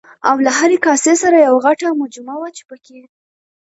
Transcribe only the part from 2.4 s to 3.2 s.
چې پکې